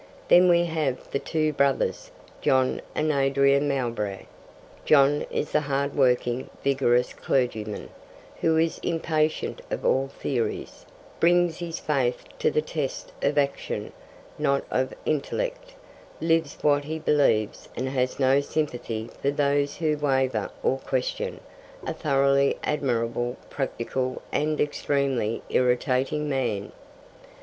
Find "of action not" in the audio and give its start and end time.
13.21-14.63